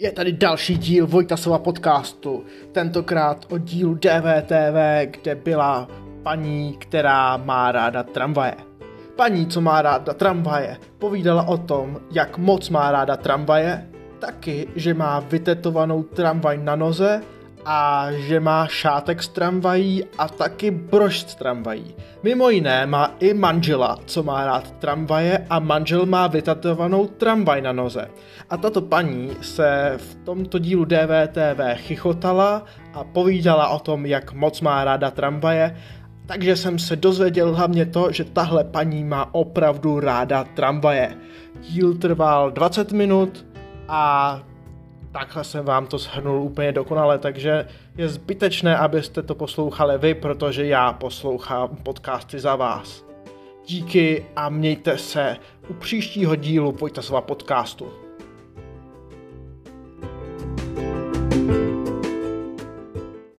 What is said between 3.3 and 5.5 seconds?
o dílu DVTV, kde